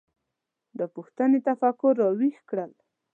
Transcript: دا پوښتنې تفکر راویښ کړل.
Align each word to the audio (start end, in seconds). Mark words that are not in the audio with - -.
دا 0.77 0.85
پوښتنې 0.95 1.39
تفکر 1.47 1.93
راویښ 2.01 2.37
کړل. 2.49 2.71